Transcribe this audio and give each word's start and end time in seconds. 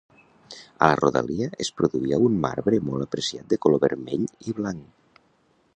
A 0.85 0.87
la 0.91 0.95
rodalia, 0.99 1.49
es 1.65 1.69
produïa 1.81 2.19
un 2.29 2.41
marbre 2.47 2.81
molt 2.87 3.07
apreciat 3.07 3.53
de 3.53 3.59
color 3.67 3.83
vermell 3.85 4.25
i 4.51 4.57
blanc. 4.63 5.25